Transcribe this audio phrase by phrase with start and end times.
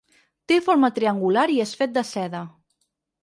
[0.51, 2.41] Té forma triangular i és fet de seda.